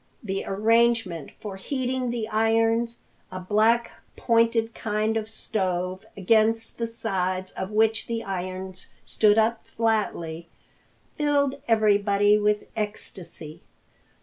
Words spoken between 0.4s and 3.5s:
arrangement for heating the irons, a